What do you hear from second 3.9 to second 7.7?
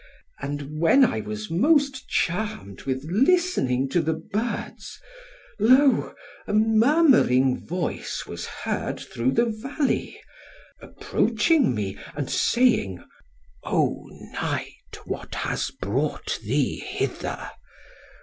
the birds, lo, a murmuring